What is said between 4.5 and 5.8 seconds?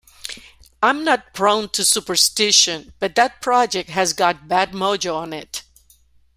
mojo on it.